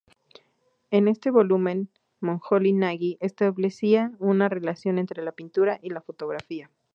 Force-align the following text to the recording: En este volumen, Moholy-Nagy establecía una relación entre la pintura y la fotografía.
En 0.89 1.07
este 1.07 1.29
volumen, 1.29 1.91
Moholy-Nagy 2.21 3.17
establecía 3.19 4.11
una 4.17 4.49
relación 4.49 4.97
entre 4.97 5.21
la 5.23 5.31
pintura 5.33 5.77
y 5.83 5.91
la 5.91 6.01
fotografía. 6.01 6.71